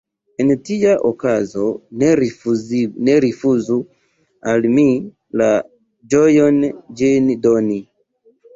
En 0.43 0.47
tia 0.67 0.93
okazo 1.09 1.65
ne 2.03 3.03
rifuzu 3.25 3.77
al 4.55 4.67
mi 4.79 4.87
la 5.43 5.53
ĝojon 6.17 6.61
ĝin 7.03 7.33
doni. 7.49 7.81